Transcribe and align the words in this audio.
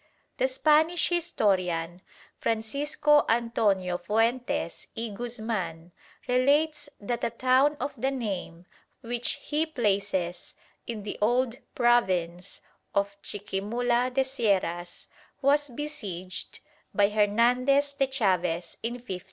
The 0.37 0.47
Spanish 0.47 1.09
historian 1.09 2.01
Francisco 2.39 3.23
Antonio 3.29 3.99
Fuentes 3.99 4.87
y 4.97 5.09
Guzman 5.13 5.91
relates 6.27 6.89
that 6.99 7.23
a 7.23 7.29
town 7.29 7.77
of 7.79 7.93
the 7.95 8.09
name, 8.09 8.65
which 9.01 9.33
he 9.43 9.67
places 9.67 10.55
in 10.87 11.03
the 11.03 11.19
old 11.21 11.57
province 11.75 12.61
of 12.95 13.15
Chiquimula 13.21 14.11
de 14.11 14.23
Sierras, 14.25 15.05
was 15.39 15.69
besieged 15.69 16.61
by 16.95 17.07
Hernandes 17.11 17.93
de 17.95 18.07
Chaves 18.07 18.77
in 18.81 18.93
1530. 18.93 19.19